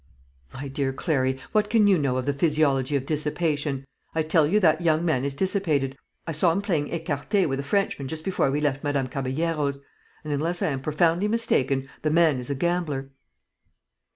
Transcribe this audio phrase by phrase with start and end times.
[0.51, 3.85] "My dear Clary, what can you know of the physiology of dissipation?
[4.15, 5.95] I tell you that young man is dissipated.
[6.25, 9.79] I saw him playing écarté with a Frenchman just before we left Madame Caballero's;
[10.23, 13.11] and, unless I am profoundly mistaken, the man is a gambler."